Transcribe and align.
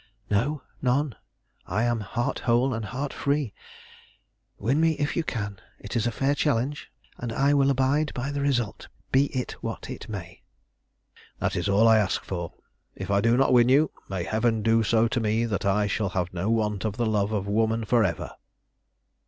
"No, 0.31 0.63
none. 0.81 1.13
I 1.67 1.83
am 1.83 1.99
heart 1.99 2.39
whole 2.39 2.73
and 2.73 2.85
heart 2.85 3.13
free. 3.13 3.53
Win 4.57 4.81
me 4.81 4.93
if 4.93 5.15
you 5.15 5.23
can. 5.23 5.59
It 5.77 5.95
is 5.95 6.07
a 6.07 6.11
fair 6.11 6.33
challenge, 6.33 6.91
and 7.19 7.31
I 7.31 7.53
will 7.53 7.69
abide 7.69 8.11
by 8.15 8.31
the 8.31 8.41
result, 8.41 8.87
be 9.11 9.25
it 9.27 9.51
what 9.61 9.91
it 9.91 10.09
may." 10.09 10.41
"That 11.37 11.55
is 11.55 11.69
all 11.69 11.87
I 11.87 11.99
ask 11.99 12.23
for. 12.25 12.51
If 12.95 13.11
I 13.11 13.21
do 13.21 13.37
not 13.37 13.53
win 13.53 13.69
you, 13.69 13.91
may 14.09 14.23
Heaven 14.23 14.63
do 14.63 14.81
so 14.81 15.07
to 15.07 15.19
me 15.19 15.45
that 15.45 15.65
I 15.65 15.85
shall 15.85 16.09
have 16.09 16.33
no 16.33 16.49
want 16.49 16.83
of 16.83 16.97
the 16.97 17.05
love 17.05 17.31
of 17.31 17.45
woman 17.47 17.85
for 17.85 18.03
ever!" 18.03 18.31